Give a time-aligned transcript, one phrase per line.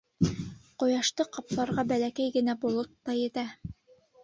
[0.83, 3.47] Ҡояшты ҡапларға бәләкәй генә болот та етә.